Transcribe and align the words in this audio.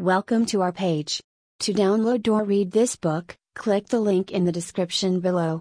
Welcome 0.00 0.46
to 0.46 0.60
our 0.62 0.72
page. 0.72 1.22
To 1.60 1.72
download 1.72 2.26
or 2.26 2.42
read 2.42 2.72
this 2.72 2.96
book, 2.96 3.36
click 3.54 3.86
the 3.86 4.00
link 4.00 4.32
in 4.32 4.44
the 4.44 4.50
description 4.50 5.20
below. 5.20 5.52